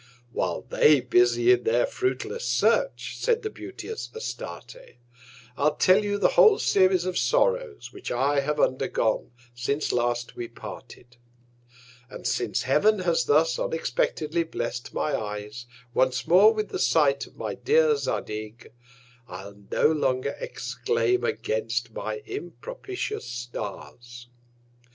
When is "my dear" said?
17.37-17.95